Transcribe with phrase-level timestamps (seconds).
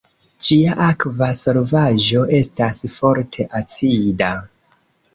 [0.45, 4.35] Ĝia akva solvaĵo estas forte acida.